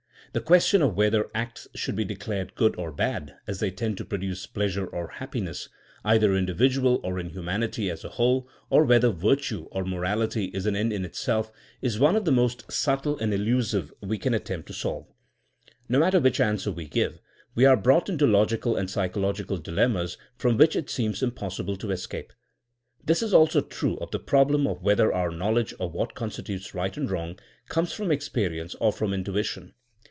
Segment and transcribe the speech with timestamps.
[0.33, 4.05] The question of whether acts should be declared good or bad as they tend to
[4.05, 5.67] produce pleasure or happiness,
[6.05, 10.45] either individual or in humanity as a whole, or whether vir tue" or *^ morality"
[10.53, 11.51] is an end in itself,
[11.81, 15.11] is one of the most subtle and elusive we can attempt to solve;
[15.89, 17.19] no matter which answer we give
[17.53, 21.91] we are brought into logical and psychological di lemmas from which it seems impossible to
[21.91, 22.31] es cape.
[23.03, 26.95] This is also true of the problem of whether our knowledge of what constitutes right
[26.95, 27.37] and wrong
[27.67, 29.73] comes from experience or from in tuition.